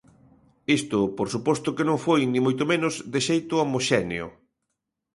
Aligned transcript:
Isto, 0.77 0.99
por 1.17 1.27
suposto 1.33 1.69
que 1.77 1.87
non 1.89 1.97
foi, 2.05 2.21
nin 2.27 2.41
moito 2.45 2.63
menos, 2.71 2.93
de 3.13 3.19
xeito 3.27 3.53
homoxéneo. 3.63 4.27